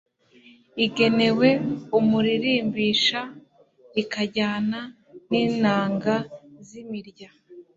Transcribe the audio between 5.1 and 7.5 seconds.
n'inanga z'imirya